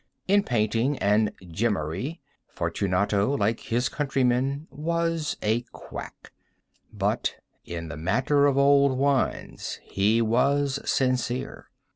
[0.27, 7.35] In painting and gemmary, Fortunato, like his countrymen, was a quack—but
[7.65, 11.69] in the matter of old wines he was sincere.